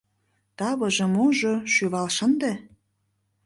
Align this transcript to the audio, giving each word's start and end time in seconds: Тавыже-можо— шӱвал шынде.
Тавыже-можо— 0.57 1.53
шӱвал 1.73 2.07
шынде. 2.17 2.53